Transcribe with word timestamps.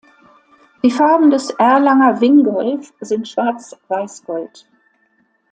Die 0.83 0.89
Farben 0.89 1.29
des 1.29 1.51
Erlanger 1.51 2.19
Wingolf 2.21 2.91
sind 3.01 3.27
schwarz-weiß-gold. 3.29 4.67